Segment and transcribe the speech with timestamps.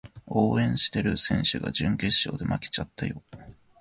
[0.25, 3.21] 応援してる選手が準決勝で負けちゃったよ